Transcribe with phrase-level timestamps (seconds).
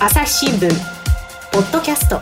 [0.00, 0.68] 朝日新聞
[1.52, 2.20] ポッドキャスト。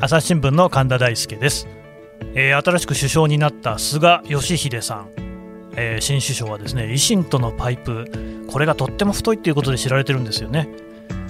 [0.00, 1.68] 朝日新聞の神田大輔です、
[2.34, 5.10] えー新しく首相になった菅義偉さん、
[5.76, 8.44] えー新首相はですね維新とのパイプ。
[8.50, 10.68] これがとっても太いということで知られてるんですよね。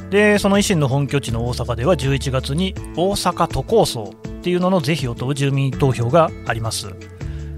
[0.09, 6.89] でその維新の本拠地の大阪では11月に大阪都構想っていうのの是非を問う住民投票があります。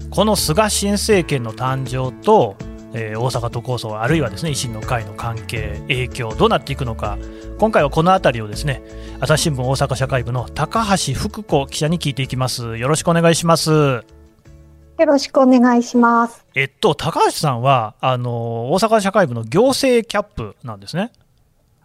[0.09, 2.57] この菅新政権の誕生と、
[2.93, 7.17] えー大阪都構想あるいはですね維新の会の関係影響どうなっていくのか
[7.59, 8.81] 今回はこの辺りをですね
[9.19, 16.43] 朝日新聞大阪社会部の高橋福子記者に聞いていきますよろしくお願いしますよろしくお願いします。
[16.55, 21.11] えっと高橋さんはあの大阪社会部の行政キャップなんですね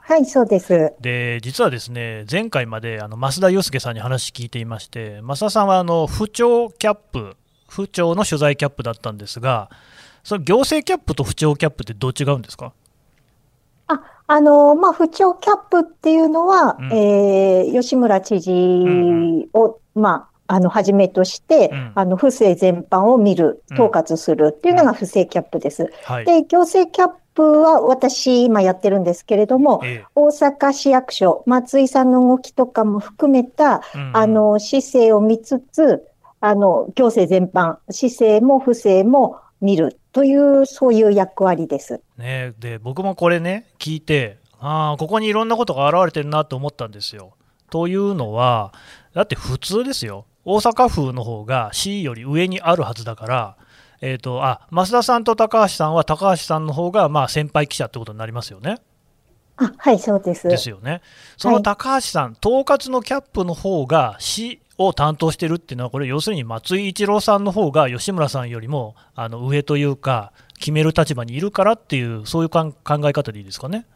[0.05, 0.95] はい、そうです。
[1.01, 7.37] で実はですね前回まであの増田祐介さんに話聞いていまして増田さんはあの府庁キャップ
[7.69, 9.71] 府庁の取材キャップだったんですが
[10.25, 12.73] その行政キャップと府庁キャップってどう違うんですか？
[13.89, 16.93] あ、あの、まあ、府庁キャップっていうのは、うん。
[16.93, 21.93] えー吉村知事を、まあ、あの、はじめとして、うん。
[21.95, 23.75] あの、府政全般を見る、うん。
[23.75, 25.93] 統括するっていうのが府政キャップです。
[26.05, 36.07] はい、で、行政キャップは私、今やってるんですけれども、え大阪市役所、松井さんの動きとかも含めた、あの、市政を見つつ、
[36.41, 42.01] あの、行政全般、市政も府政も見るという、そういう役割です。
[42.19, 47.33] ね、で僕もこれね聞いてああここにいろんなことが現れてるなと思ったんですよ。
[47.71, 48.73] というのは
[49.15, 53.57] だって普通ですよ大阪府の方が市より上にあるはずだから、
[54.01, 58.77] えー、とあ増田さんと高橋さんは高橋さんの方がまあ先輩記者ってことになりますよね。
[59.57, 60.49] あ、はい、そうです。
[60.49, 61.01] ですよね。
[61.37, 73.87] その高橋さん、統括のキャップの方が市を担当してるっていうのは、これ、要するに松井一郎さんの方が吉村さんよりもあの上というか、決める立場にいるからっていう、そういう考え方でいいですかね？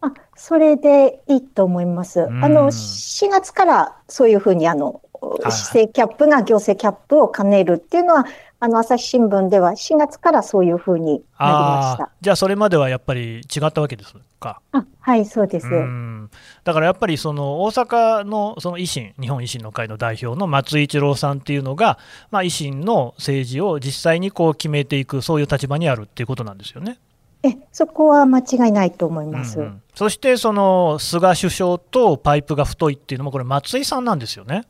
[0.00, 2.26] あ、それでいいと思います。
[2.26, 5.00] んあの、4月からそういうふうに、あの、
[5.46, 8.26] い市政キャップが行政キャップを兼ねるっていうのは、
[8.60, 12.10] あの、朝日新聞では4月からそういうふうになりました。
[12.20, 14.60] じゃあ、それまではやっぱり違ったわけですか？
[14.72, 15.66] あ、はい、そうです。
[15.68, 16.30] うん
[16.64, 21.98] だからやっぱりその大阪のその維新、日本維新の会の代表の松井一郎さんっていうのが、
[22.30, 26.98] まあ、維新の政治を実際にこう決めていく、そういう立場にあるっていうことなんですよね。
[27.44, 29.60] え、そこは間違いないと思います。
[29.60, 34.64] うんうんそしてその菅首相とパイプが太いっていうのも、これ、松井さんなんですよね。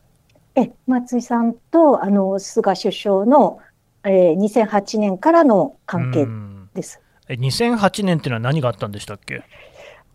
[0.54, 3.58] え、松井さんと、あの、菅首相の、
[4.04, 6.70] えー2008年からの関係うん。
[6.74, 7.00] です。
[7.28, 9.42] え2008年っていうのは何があったんでしたっけ、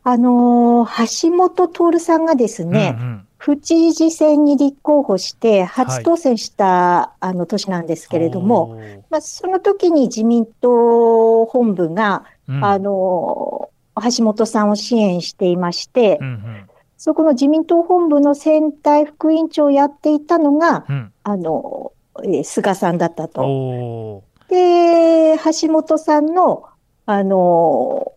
[0.04, 3.28] あのー橋本徹さんがですね、うんうん。
[3.38, 8.80] 府知事選に立候補して初当選した、あの年なんですけれども、
[9.10, 12.64] まあ、その時に自民党本部が、うん。
[12.64, 13.74] あのー
[14.18, 16.68] 橋本さんを支援していまして、うんうん。
[16.98, 21.14] そこの自民党本部の選対副委員長をやっていたのが、うん。
[21.24, 21.92] あの
[22.44, 24.24] 菅さんだったと。
[24.50, 26.64] で、橋本さんの、
[27.06, 28.14] あのー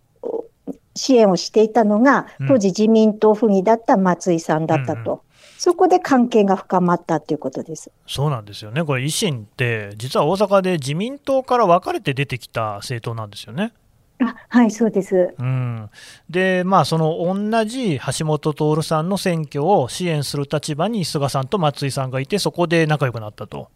[0.98, 5.12] 支援をしていたのがうん、当時自民党府議だった松井さんだったと。
[5.12, 5.20] うん
[5.58, 7.90] そこで関係が深まったということです。
[8.06, 13.72] そうなんですよね、これ、維新って、実は大阪で自民党から分かれて出てきた政党なんですよね。
[14.20, 15.34] あ、はい、そうです。
[15.38, 15.90] うん、
[16.28, 23.70] で、まあ、その同じ橋本徹さんの選挙を支援する立場に菅さんと松井さんがいて、そこで仲良くなったと。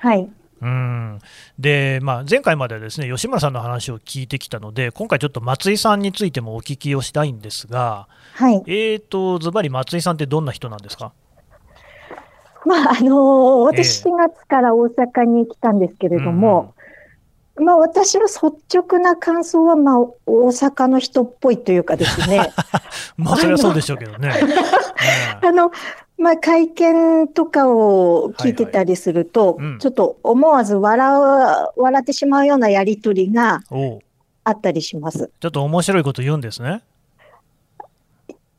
[0.00, 0.28] はい。
[0.62, 1.18] うん
[1.58, 8.62] で、まあ、前回まではですね吉村さんの話を聞いてきたので、今回ちょっと松井さんについてもお聞きをしたいんですが、はい。
[8.66, 11.12] えーと、ズバリ松井さんってどんな人なんですか？
[12.66, 16.74] まあ、あのーええ私4月から大阪に来たんですけれども、
[17.60, 18.40] まあ、私の率
[18.72, 22.52] 直な感想は、まあ、大阪の人っぽいというかですね、
[23.16, 24.32] まあ、それはそうでしょうけどね。
[25.42, 25.70] え あの、
[26.18, 31.12] まあ、会見とかを聞いてたりすると、はいはいうんちょっと思わず笑
[31.76, 33.62] う、笑ってしまうようなやりとりが
[34.44, 35.30] あったりします。
[35.40, 36.82] ちょっと面白いこと言うんですね。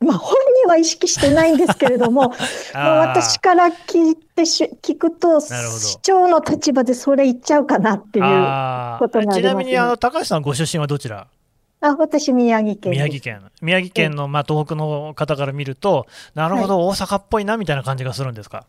[0.02, 2.32] まあ、本人は意識してないんですけれども、
[2.74, 8.24] まあ、私から聞いてし聞くと、なるほど市長の立場でそれ言っちゃうかなっていう。
[8.24, 11.26] ああことになりますねーちなみにあの高橋さん、ご出身はどちら？
[11.80, 12.92] 私、宮城県。
[12.92, 13.42] 宮城県。
[13.60, 18.66] 宮城県の、まあ、東北の方から見ると、なるほど、大阪っぽいなみたいな感じがするんですか？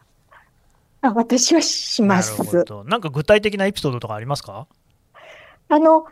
[1.01, 2.63] あ私はしまなるほす。
[2.63, 2.83] ど。
[2.86, 4.68] なんか具体的なエピソードとかありますか、
[5.69, 6.06] あの、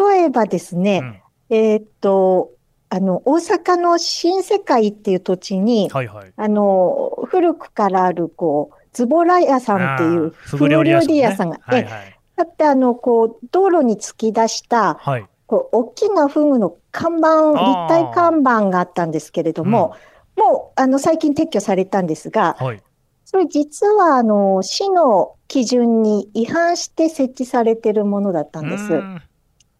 [0.00, 2.50] 例えばですね、うんえーっと、
[2.94, 6.32] あの、大阪の新世界っていう土地に、はいはい。
[6.36, 12.18] あの、古くからある、こう、ズボラ屋さんっていうあーフグ料理屋さん、が、えはいはい。
[12.36, 15.26] だってあの、こう、道路に突き出した、はい。
[15.46, 19.94] こう大きなフグの看板、立体看板があったんですけれども、
[20.36, 22.82] もうあの最近撤去されたんですが、はい。
[23.24, 28.92] それ実はあの市の基準に違反して設置されているものだったんです。
[28.92, 29.22] うん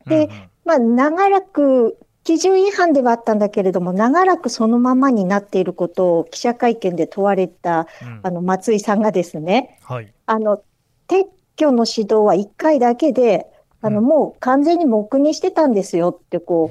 [0.06, 0.28] で
[0.64, 10.12] まあ、長らく、基準違反ではあったんだけれども、長らくそのままになっていることを記者会見で問われたうんうんあの松井さんがですね、はい。
[10.26, 10.62] あの
[11.08, 11.26] 撤
[11.56, 13.46] 去の指導は1回だけで、
[13.80, 16.70] あのうんもう完全に黙認してたんですよって、こ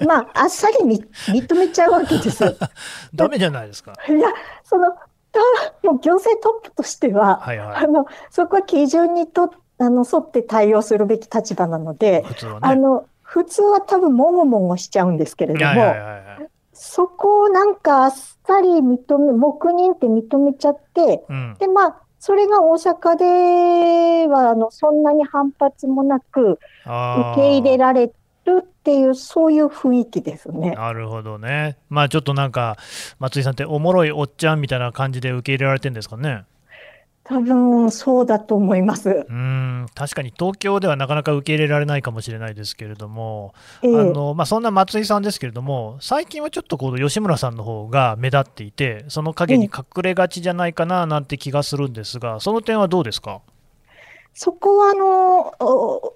[0.00, 2.44] う、 まあ、あっさりみ認めちゃうわけです。
[2.44, 2.56] い
[3.14, 3.92] ダメじゃないですか。
[4.08, 4.28] や、
[4.64, 4.92] その、
[5.32, 5.40] た
[5.86, 11.96] もう行政トップとしては、はいはあのそこは基準にとあの沿って対応するべき立場なのい。
[11.96, 12.28] で、ね。
[12.60, 16.48] あの普通は多分もごもごしちゃうんですけれども、はいはいはいはい。
[16.72, 21.56] そこをなんかあっさり認め、黙認って認めちゃって、うん。
[21.60, 28.12] で、まあ、それが大阪ではあのそんなに反発もなく受け入れられる
[28.62, 30.72] っていう、そういう雰囲気ですね。
[30.72, 31.78] なるほどね。
[31.88, 32.78] まあちょっとなんか、
[33.20, 36.46] 松井さんっておもろいおっちゃんみたいな感じで受け入れられてるんですかね。
[37.30, 39.08] 多分そうだと思います。
[39.08, 53.42] うーん、確かに東京ではなかなか受け入れられないかもしれないですけれども、ええあのまあ、そんな松井さんですけれども、最近はちょっとこう吉村さんの方が目立っていて、その影に隠れがちじゃないかななんて気がするんですが、その点はどうですか？
[54.34, 56.14] そこはあのお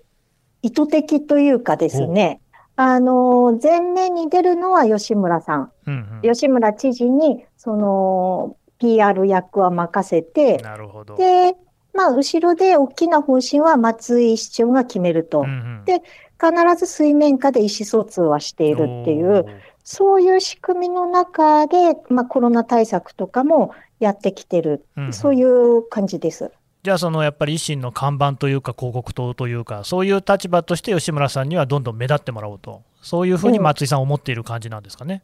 [0.63, 2.41] 意図的というかですね、
[2.75, 5.73] あの前面に出るのは吉村さん。
[5.87, 11.17] うんうん、吉村知事にその PR 役は任せて、なるほど。
[11.17, 11.57] で、
[11.95, 15.41] まあ、後ろで大きな方針は松井市長が決めると。
[15.41, 16.03] うんうんで
[16.37, 19.47] 必ず水面下で意思疎通はしているっていう、
[19.85, 26.51] そういう仕組みの中で、まあ、コロナ対策とかもやってきてる、うんうんそういう感じです。
[26.83, 35.23] じゃあ、そのやっぱり維新の看板というか、広告塔というか、そういう立場として吉村さんにはどんどん目立ってもらおうと、そういうふうに松井さんは思っている感じなんですかね。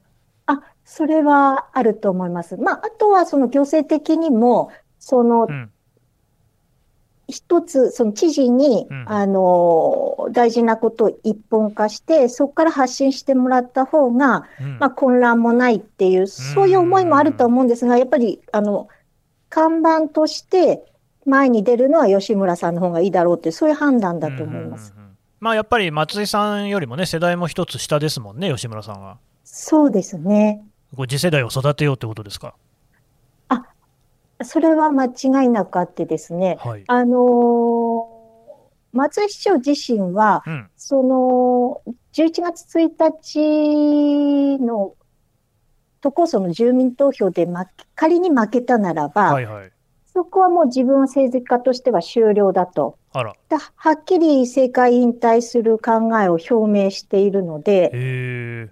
[0.50, 2.56] あ、それはあると思います。
[2.56, 5.70] まあ、あとはその行政的にも、そのうん
[7.30, 18.88] 一つ、その知事に、うんあの、大事なことを一本化して、そこから発信してもらった方が、うんまあ、混乱もないっていう、そういう思いもあると思うんですが、やっぱり、あの、
[19.48, 20.84] 看板として
[21.26, 24.94] 前に出るのは吉村さんの方がいいだろうって、そういう判断だと思います。
[25.40, 29.18] まあ、やっぱり松井さんよりもね、世代も一つ下ですもんね、吉村さんは。
[29.52, 30.62] そうですね。
[31.08, 32.54] 次世代を育てようってことですか？
[34.42, 36.84] それは間違いなくあってですね、はい。
[36.86, 38.20] あのー
[38.92, 40.68] 松井市長自身は、うん。
[40.76, 41.80] その、
[42.12, 42.90] 11月1
[44.58, 44.94] 日の
[46.00, 47.46] 都構想の住民投票で
[47.94, 49.70] 仮に負けたならば、はいはい。
[50.12, 52.98] そこはもう自分は政治家としては終了だと。
[53.12, 53.36] あら。
[53.48, 58.70] だはっきり政界引退する考えを表明しているので。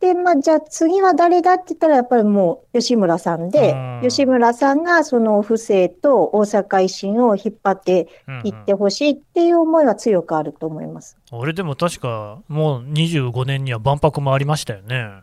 [0.00, 11.16] で、まあ、じゃあ次は誰だって言ったら、やっぱりもう吉村さんでうん、吉村さんがその府政と大阪維新を引っ張ってうんいってほしいっていう思いは強くあると思います。
[11.32, 15.22] 俺でも確か、もう25年には万博もありましたよね。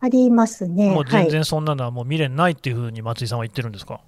[0.00, 0.90] ありますね。
[0.90, 1.24] もうはい。
[1.24, 4.00] 全然そんなのはもう未練ないっていうふうに松井さんは言ってるんですか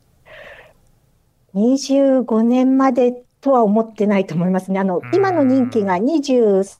[1.54, 4.80] ？25年までとは思ってないと思いますね。
[4.80, 6.78] あのうん、今の任期が23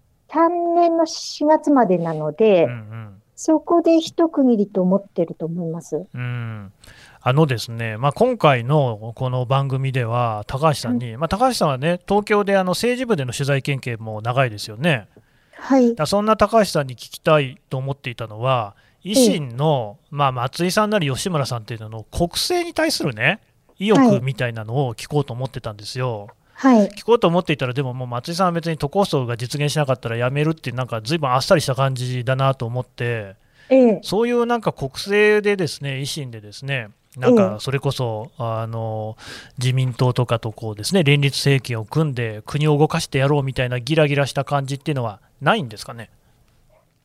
[0.75, 3.18] 年の4月までなので、うんうん。
[3.41, 6.09] そこで一区切りと思ってると思います。
[6.13, 6.73] うん
[7.21, 15.07] あのですね、まあ、今回のこの番組では、高橋さんに、まあ、高橋さんはね、東京であの政治部での取材経験も長いですよね。
[15.53, 23.41] はいそんな高橋さんに聞きたいと思っていたのは、維新の、まあ、松井さんなり吉村さんっていうのの国政に対するね、
[23.79, 26.27] 意はい欲みたいなのを聞こうと思ってたんですよ。
[26.27, 26.38] はい。
[26.61, 33.37] 聞こうと思っていたら、でももう松井さんは別に都構想が実現しなかったら辞めるって、なんかずいぶんあっさりした感じだなと思って、
[33.71, 34.01] ええ。
[34.03, 39.17] そういうなんか国政でですね、維新でですね、なんえかそれこそ、あの
[39.59, 46.11] 自民党とかとこうですね、連立政権を組んで国を動かしてやろうみたいなギラギラした感じっていうのはないんですかね？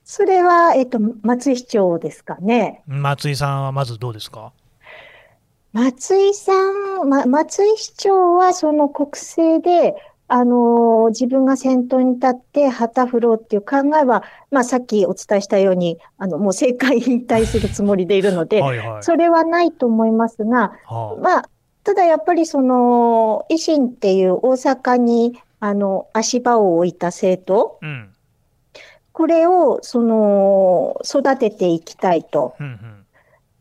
[0.05, 2.81] それは、えっと、松井市長ですかね。
[2.87, 4.51] 松井さんはまずどうですか？
[5.73, 6.53] 松井さ
[7.03, 9.95] ん、ま、松井市長はその国政で、
[10.29, 19.03] あの自分が先頭に立って旗振ろうっていう考えは、まあ、さっきお伝えしたように、あの、もう政界引退するつもりでいるので、はいはい。
[19.03, 21.49] それはないと思いますが、はまあ、
[21.83, 28.13] ただやっぱりその、維新っていう大阪に、あの、足場を置いた政党、あ、うん、
[29.11, 32.55] これを、その、育てていきたいと。
[32.59, 33.05] うん、うん。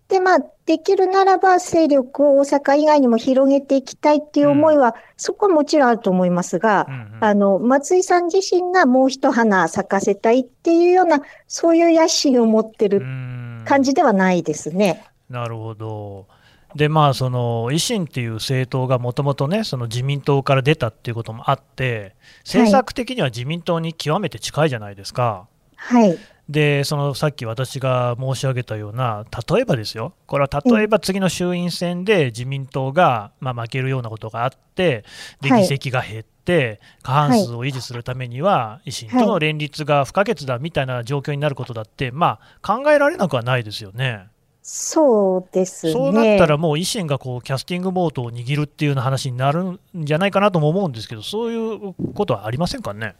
[0.08, 0.40] で、まあ、
[0.72, 15.04] できるならば勢力を大阪以外にも広げていきたいっていう思いは、そこはもちろんあると思いますが、うんうんあの、松井さん自身がもう一花咲かせたいっていうような、そういう野心を持ってうるん感じではないですね。
[15.28, 16.26] なるほど。
[16.74, 25.48] でまあ、その維新っていう政党がもともとね、その自民党から出たっていうこともあって、政策的には自民党に極めて近いじゃないですか。
[25.76, 26.16] はい。
[26.48, 35.04] で、そのさっき私が申し上げたような、例えばですよ、これは例えば次の衆院選で自民党が、まあ、負けるようなことがあって、
[35.40, 44.26] ではい議席が減って、過半数を維持するためには、維新との連立が不可欠だみたいな状況になることだって、まあ、考えられなくはないですよね。
[44.64, 45.92] そうですね。
[45.92, 51.56] そうなったらもう維新がこうキャスティングボートを握るっていうような話になるんじゃないかなとも思うんですけど、そうい
[51.88, 53.16] うことはありませんかね？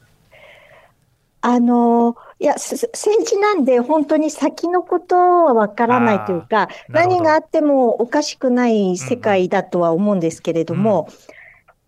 [1.42, 11.08] あの、いや、す政治なんで本当に先のことはわからないというか、何があってもおかしくない世界だとは思うんですけれども、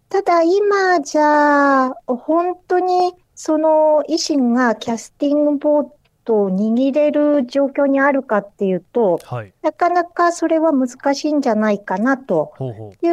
[0.09, 5.87] ただ今じゃあ、本当にその維新がキャスティングボー
[6.25, 9.53] トを握れる状況にあるかっていうと、はい。
[9.63, 13.09] なかなかそれは難しいんじゃないかなとほうほい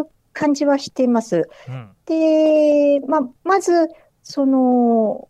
[0.00, 1.48] う感じはしています。
[1.68, 1.70] う。
[1.70, 1.90] うん。
[2.06, 3.88] で、まあ、まず、
[4.22, 5.28] その、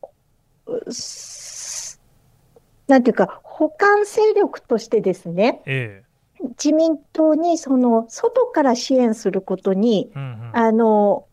[2.89, 6.05] なんていうか、補完勢力としてですね、え
[6.43, 10.19] 自民党にその外から支援することに、え。
[10.19, 10.51] うんうん。
[10.53, 11.27] あの、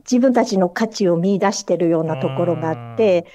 [0.00, 3.26] 自分たちの価値を見出しているようなところがあって、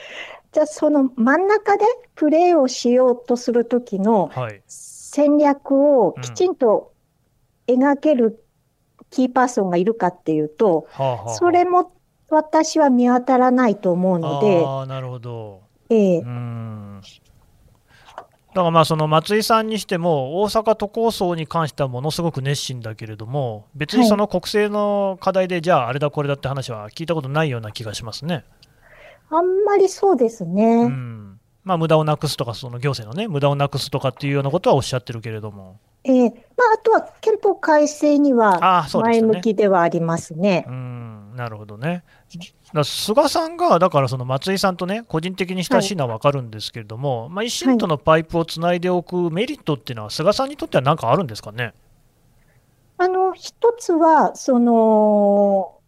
[0.52, 4.62] じゃあその真ん中でプレーをしようとするときのはい。
[4.68, 6.94] 戦略をきちんと
[7.68, 8.46] 描ける
[9.10, 10.88] キーパーソンがいるかっていうと、
[11.40, 11.92] それも
[12.30, 15.62] 私は見当たらないと思うので、ああ、なるほど。
[15.90, 17.02] ええうーん。
[18.50, 28.44] だからまあその松井さんにしても、大阪都構想に関してはものすごく熱心だけれども、別にその国政の課題で、じゃあ、あれだこれだって話は聞いたことないような気がしますね。
[29.30, 30.86] あんまりそうですうね。
[30.86, 31.40] ん。
[31.64, 35.78] まあ、無駄をなくすとか、その行政のね、無駄をなくすとかっていうようなことはおっしゃってるけれども。
[36.04, 36.36] ええまあ、
[36.76, 38.88] あとは憲法改正には。
[38.92, 40.66] 前向きではありますね。
[40.68, 42.04] うん、なるほどね。
[42.84, 51.74] 菅さんが、だからその松井さんとね、個人的に親しいのは分かるんですけれども、まあ、維新とのパイプをつないでおくメリットっていうのは、菅さんにとっては何かあるんですかね？
[52.98, 55.80] あの、一つは、その、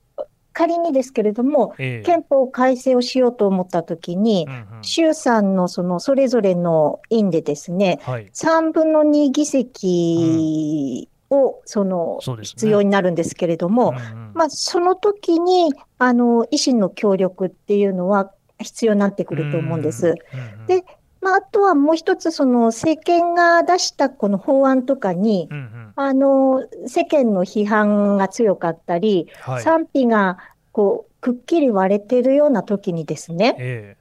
[0.54, 14.32] 仮にですけれども、ええ憲法改正をしようと思ったときにう、んうん衆参のそのそれぞれの院でですね、はい、3分の2議席をその必要になるんですけれども、うんうん。
[14.34, 20.08] まあ、その時に、あの、維新の協力っていうのは必要になってくると思うんです。
[20.08, 20.86] うんうんで
[21.22, 25.94] まあ、あとはもう一つ、その政権が出したこの法案とかに、うんうん。
[25.96, 30.40] あの、世間の批判が強かったり、はい、賛否が
[30.72, 33.98] こう、くっきり割れているような時にですね、え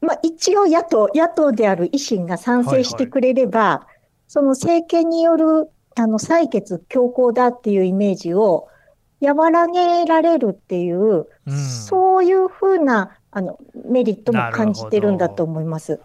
[0.00, 3.88] まあ、一応野党、野党である維新が賛成してくれれば、
[4.28, 8.68] その政権によるあの採決強行だっていうイメージを
[9.20, 11.58] 和らげられるっていう、えうん。
[11.58, 16.00] そういうふうなあのメリットも感じてるんだと思います。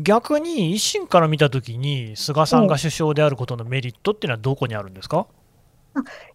[0.00, 5.26] 逆に維新から見たときに、菅さんが首相であることのメリットっていうのはどこにあるんですか、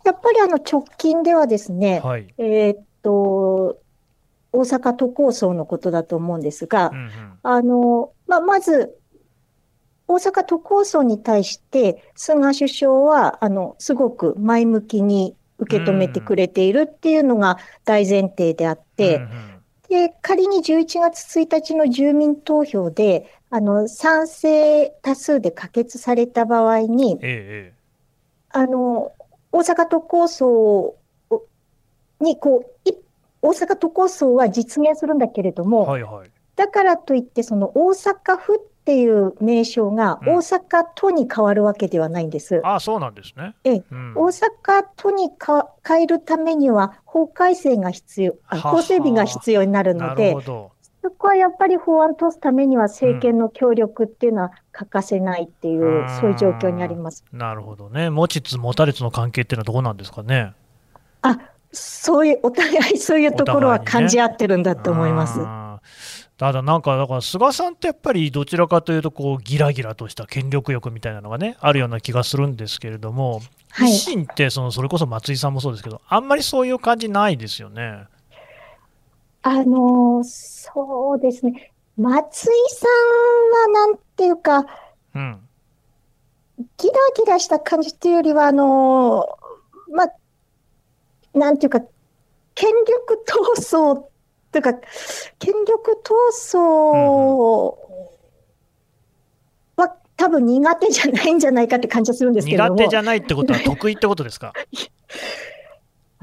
[0.05, 2.33] やっぱりあの直近ではですね、はい。
[2.37, 3.77] えーっと、
[4.53, 7.11] 大阪都構想のことだと思うんですがうん、うん。
[7.43, 8.95] あの、まあ、まず、
[10.13, 19.53] 大阪都構想に対して、菅首相は、あの、すごく前向きに受け止めてくれているっていうのが大前提であって、うんうん
[19.89, 27.73] で、仮に11月1日の住民投票で、あの、賛成多数で可決された場合に、ええ
[28.49, 29.11] あの、
[29.51, 30.95] 大阪都構想
[32.19, 32.93] に、こう、い
[33.43, 36.31] 大阪都構想は実現するんだけれどええも、はいはい。
[36.55, 42.59] だからといって、その大阪府っていう名称がうん大阪都に変わるわけではないんです。
[42.65, 43.55] ああ、そうなんですね。
[43.63, 50.35] ええうん大阪都にか変えるためには法改正が必要、あ法整備が必要になるので。
[51.05, 57.25] そこはやっぱり法案を通すためには政権の協力っていうのは欠かせないっていう、うんそういう状況にあります。
[57.33, 58.09] なるほどね。
[58.09, 60.53] 持ちつ持たれつの関係っていうのはどこなんですかね？
[61.21, 61.39] あ、
[61.73, 65.39] そういう、お互いそういうところは感じ合ってるんだと思います。
[66.37, 73.91] ただなんか、だから菅さんってやっぱりどちらかというと、こう、ギラギラとした権力欲みたいなのがね、あるような気がするんですけれども、維はい。
[73.91, 78.05] 新ってその、それこそ松井さんもそうですけど、あんまりそういう感じないですよね。
[79.43, 81.71] あのーそうですね。
[81.97, 82.87] 松井さ
[83.67, 84.65] んはなんていうか、
[85.13, 85.39] うん。
[86.77, 89.27] ギラギラした感じっていうよりは、あの、
[89.91, 91.81] まあ、なんていうか、
[92.55, 93.23] 権力
[93.57, 94.03] 闘争
[94.53, 94.73] というか、
[95.39, 97.75] 権力闘争
[99.75, 102.75] は多分苦手じゃないんじゃないかって感じがするんですけれども。
[102.75, 104.53] 苦手じゃないってことは得意ってことですか？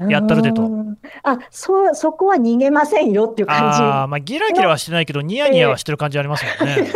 [0.09, 0.67] やったるでと。
[1.23, 3.83] あ、そう、そこは逃げませんよっていう感じ。
[3.83, 6.75] ああ、まあ、ギラギラはしてないけど、ニヤニヤはしてる感じありますもんね。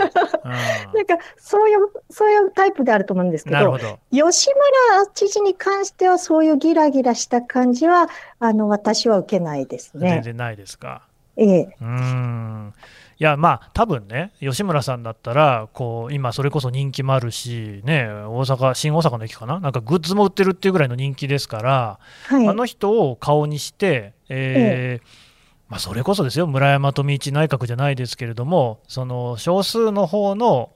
[0.46, 4.50] うん、なんか、そういう、そういうタイプであると思うんですけど、ど吉
[4.92, 10.10] 村知事に関しては、そういうギラギラした感じは、あの、私は受けないですね。
[10.10, 11.04] 全然ないですか。
[11.38, 11.78] ええ。
[11.82, 12.74] うん。
[13.18, 19.62] いやまあ多分ね吉村さんだったらこう今それこそ人気もあるしね大阪新大阪の駅かな？
[19.62, 25.26] なんかグッズも売ってるっていうぐらいの人気ですから、はい、あの人を顔にして、えー、え
[25.70, 30.72] まあ、それこそですよ村山富一内閣じゃないですけれどもその少数の方の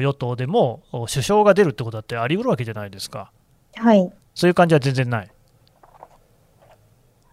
[0.00, 3.32] 与党でも首相が出るってことだってあり得るわけじゃないですか。
[3.74, 5.30] はい、そういう感じは全然ない。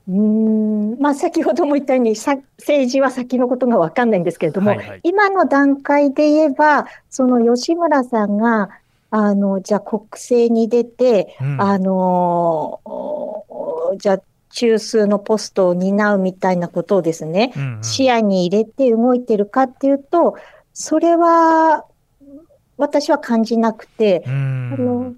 [0.10, 8.70] うんまあ、先ほども言ったようにさ、政治は先のことが分かんないんですけれども、はいはい、今の段階で言えば、その吉村さんが、
[9.10, 12.82] あの、じゃあ国政に出て、うん、あの、
[13.98, 20.36] じゃあ中枢のポストを担うみたいなことをですね、うんうん、視野に入れて動いてるかっていうと、
[20.74, 21.86] それは、
[22.78, 25.14] 私は感じなくて、あの、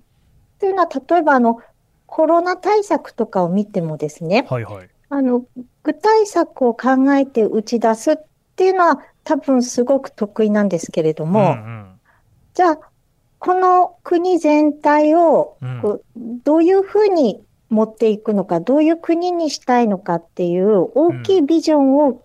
[0.59, 1.59] というのは、例えば、あの、
[2.05, 5.45] コロナ対策とかを見てもですね、はいはい、あの
[5.83, 8.15] 具体策を考えて打ち出すっ
[8.55, 11.99] ていうのは多分すごく得意なんですけれども、うんうん、
[12.53, 12.79] じゃあ
[13.39, 15.57] この国全体を
[16.43, 22.19] どういうふうに持っていくのか、どういう国にしたいのかっていう大きいビジョンを、うん、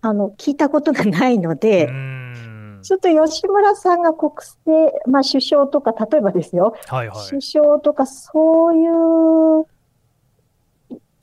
[0.00, 2.80] あの聞いたことがないので、うん。
[2.82, 8.86] ちょっと吉村さんが国政、まあ首相とか、例えばですよ、はいはい、首相とかそうい
[9.62, 9.66] う、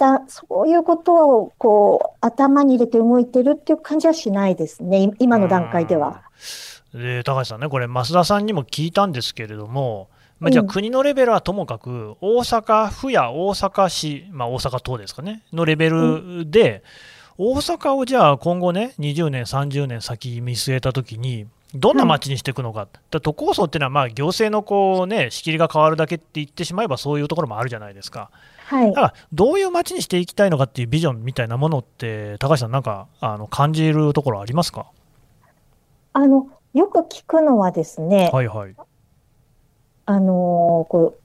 [0.04, 6.24] だそういうことをこう頭に入れて動いてるっていう感じはしないですね、今の段階では。
[6.94, 16.84] で高橋さんね、これ、増田さんにも聞いたんですけれども、まあ、じゃあ、国のレベルはともかく、大阪府や大阪市、まあ、大阪都ですかね、のレベルで、
[17.40, 17.54] うん。
[17.54, 28.30] 大阪をじゃあ今後ね、20年、30年先見据えたときに、どんな街にしていくのか、うん、都構想っていうのは、まあ、行政のこう、ね、仕切りが変わるだけって言ってしまえば、そういうところもあるじゃないですか。
[28.66, 34.88] はい、だからどういう街にしていきたいのかっていうビジョンみたいなものって、高橋さん、なんかあの感じるところありますか？
[36.14, 38.76] あのよく聞くのはですね、はいはい、
[40.06, 41.22] あのこう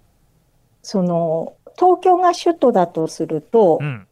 [0.82, 4.06] その東京が首都だとすると、うん、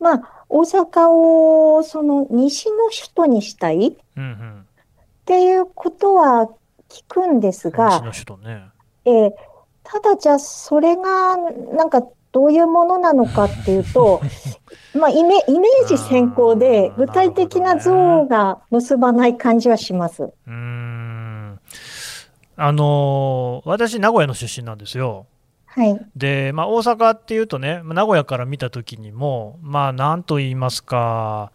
[0.00, 3.96] まあ、大阪をその西の首都にしたい
[5.30, 6.48] っていうことは
[6.88, 8.10] 聞くんですが、ね、
[9.04, 9.32] えー、
[9.84, 11.36] ただじゃあそれが
[11.76, 14.20] なんかどういうものなのかっていうと、
[14.92, 20.32] まあイメイメージ先行で具体的な像が結ばない感じはします。
[20.48, 21.60] うん
[22.56, 25.26] あの私、名古屋の出身なんですよ。
[25.66, 31.52] はい、で、まあ、大阪っていうとね、名古屋から見たときにも、まあ、なんと言いますか、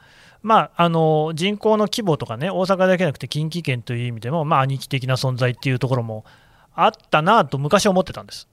[0.48, 6.24] まあ、あの人口の規模とかね、大阪だけじゃなくて近畿圏という意味でも、まあ、兄貴的な存在っていうところも
[6.76, 8.48] あったなと昔思ってたんです。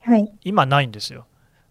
[0.00, 1.26] はい、今ないんですよ。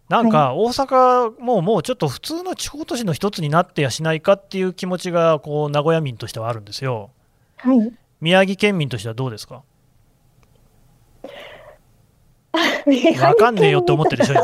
[0.07, 7.09] なんか大阪ももうちょっと普通の地方都市の一つになってやしないかっていう気持ちがこう名古屋民としてはあるんですよ。
[7.57, 9.63] はい、宮城県民としてはどうですか？
[13.21, 14.43] わかんねえよって思ってるでしょ、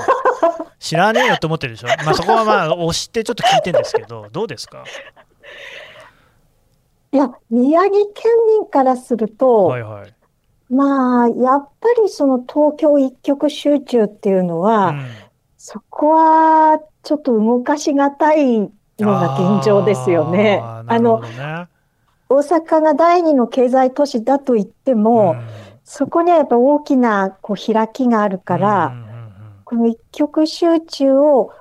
[0.80, 4.84] 知らねえよって思ってるでしょ、まあ、そこはまあ押してちょっと聞いてるんですけど、どうですか？
[7.12, 10.13] いや、宮城県民からすると、はいはい、
[10.74, 15.06] まあ、やっぱりその東京一極集中っていうのは、うん、
[15.58, 18.69] そこはちょっと動かしがたいの
[19.00, 20.62] が現状ですよね。
[20.63, 21.00] あね。
[21.00, 21.21] の
[22.28, 25.48] 大阪が第二の経済都市だと言っても、うん。
[25.88, 28.95] そこにはやっぱ大きなこう開きがあるから、
[29.76, 31.52] この一極集中を、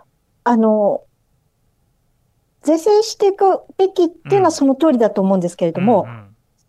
[0.45, 1.03] あの、
[2.63, 6.07] 是正していくべきっていうのはその通りだと思うんですけれども、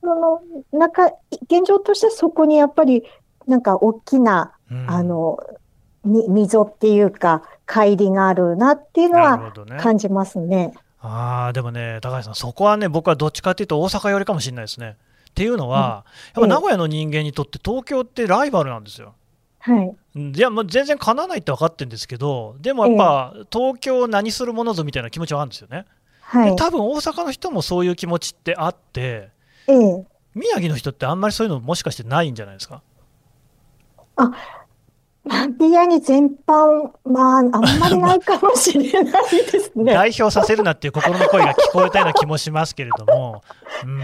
[0.01, 1.05] その中、
[1.43, 3.03] 現状としてそこにやっぱり
[3.47, 4.53] なんか大きな、
[4.87, 5.37] あの、
[6.03, 10.67] 溝っていうか、乖離があるなっていうのは感じますね。
[10.69, 14.97] ねああ、でもね、高橋さん、そこはね、僕はどっちかっていうと大阪寄りかもしれないですね。
[15.29, 19.13] っていうのは、やっぱ名古屋の人間にとって東京ってライバルなんですよ。
[19.59, 25.85] はい、いや、まあ、全然かなわないって分かってるんですけど、でもやっぱ、東京何するものぞみたいな気持ちはあるんですよね。
[26.21, 29.29] はい、多分大阪の人もそういう気持ちってあって、
[29.67, 32.81] ええ、宮城の人ってあんまりそういうのもしかしてないんじゃないですか？
[34.15, 34.31] あ、
[35.25, 39.91] マディアに全般、まあ、あんまりないかもしれないですね。
[39.93, 43.43] 代表させるなっていう心の声が聞こえたような気もしますけれども、
[43.83, 43.99] うん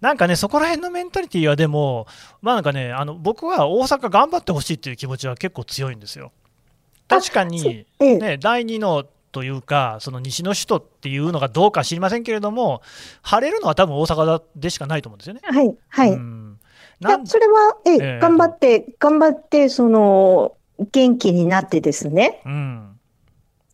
[0.00, 2.06] なんかね、そこら辺のメンタリティーはでも、
[2.42, 6.32] まあなんかね、あの僕は大阪頑張ってほしいっていう気持ちは結構強いんですよ。
[7.06, 12.82] 確かに、ええね、第2のというか、その西の首都っていうのがどうか知りませんけれども、
[13.22, 15.40] 晴れるのは多分大阪でしかないと思うんですよね。
[15.44, 16.10] はい、はい。
[16.10, 16.39] うん
[17.00, 20.56] いやそれは、えええ頑張って、頑張って、その、
[20.92, 22.42] 元気になってですね。
[22.44, 22.86] うん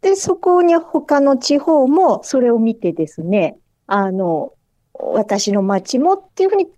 [0.03, 3.59] で、そこに他の地方もそれを見てですね、
[3.89, 4.53] あの、
[4.95, 6.69] 私の町もっていうふうに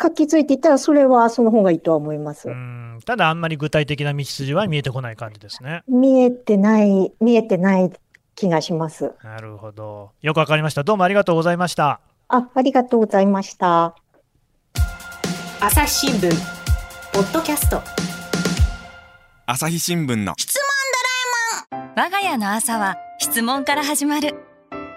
[0.00, 2.52] 書き付いていったら、それはその方がいいとは思いますう。
[2.52, 5.82] んただ、あんまり具体的な道筋は見えてこない感じですね。
[5.88, 7.90] 見えてない、見えてない
[8.34, 9.12] 気がします。
[9.24, 10.10] なるほど。
[10.22, 10.84] よくわかりました。
[10.84, 12.00] どうもありがとうございました。
[12.28, 13.96] あ、ありがとうございました。
[15.62, 16.30] 朝日新聞。
[17.12, 17.82] ポッドキャスト。
[19.44, 20.34] 朝日新聞の。
[21.94, 24.34] 我が家の朝は質問から始まる。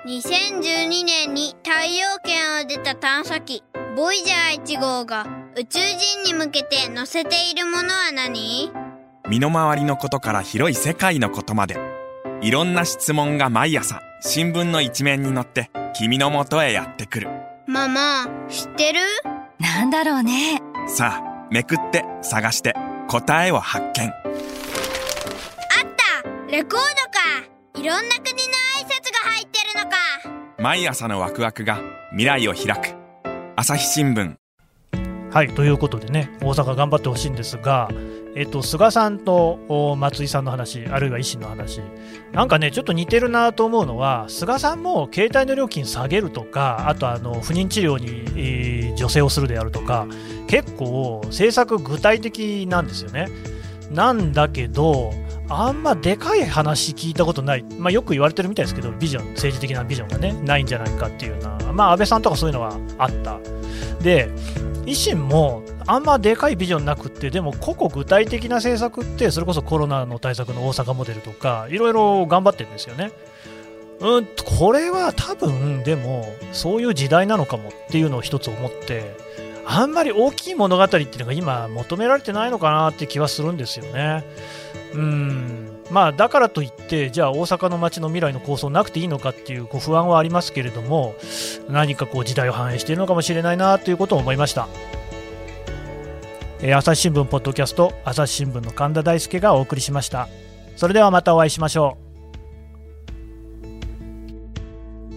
[0.07, 3.61] 2012年に太陽圏を出た探査機
[3.97, 8.71] ボイジャー1号が宇宙人に向けて載せているものは何？
[9.27, 11.77] 身の回りのことから広い世界のことまで。
[12.41, 17.27] いろんな質問が毎朝新聞の一面に載って君のもとへやってくる。
[17.67, 19.01] ママ知ってる？
[19.63, 20.61] なんだろうね。
[20.87, 22.75] さあめくって探して。
[23.07, 24.09] 答えを発見。
[24.09, 24.15] あっ
[26.21, 26.51] た。
[26.51, 26.81] レコードか。
[27.75, 29.97] いろんな国の挨拶が入ってるのか。
[30.61, 31.79] 毎朝のワクワクが
[32.11, 32.95] 未来を開く。
[33.55, 34.35] 朝日新聞。
[35.31, 37.89] はい、ということでね、大阪頑張ってほしいんですが、
[38.35, 41.81] えっと、菅さんとお松井さんの話、あるいは維新の話、
[42.31, 50.07] なんかね、ちょっと似てるなと思うのは、菅さんも携帯の料金下げるとか、あとあの不妊治療に、えー助成をするであるとか、
[50.47, 53.27] 結構、政策具体的なんですよね。
[53.91, 55.11] なんだけど、
[55.49, 63.39] あんまでかい話聞いたことない、まあ、よく言われてるみたいですけど、ビジョン、政治的なビジョンがね、ないんじゃないかっていうような、まあ、安倍さんとかそういうのはあった。
[64.01, 64.29] で、
[64.85, 73.11] 維新もあんまでかいビジョンなくってでも個々具体的な政策ってそれこそコロナの対策の大阪モデルとかいろいろ頑張ってるんですよね。
[74.03, 79.15] うんこれは多分でもそういう時代なのかもっていうのを一つ思って
[79.65, 84.25] あんまり大きい物語っていうのが今求められてないのかなって気はするんですよね。
[84.93, 91.15] うんまあだからといってじゃあ大阪の街の未来の構想なくていいのかっていうこう不安はありますけれども
[91.69, 94.67] 何かこう時代を反映しているのかもしれないなということを思いました。
[96.61, 100.29] えー朝日新聞ポッドキャスト朝日新聞の神田大輔がお送りしました
[100.77, 102.02] それではまたお会いしましょう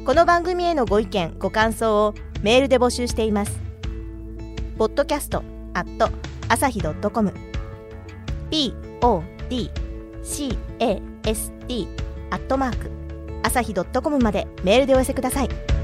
[0.07, 3.59] この番組へのご意見ご感想をメールで募集しています。
[4.79, 5.43] ポッドキャスト
[5.75, 6.09] アット
[6.49, 7.35] 朝日ドットコム。
[9.01, 10.47] Podcast
[12.31, 12.89] アットマーク
[13.43, 15.76] 朝日ドットコムまでメールでお寄せください。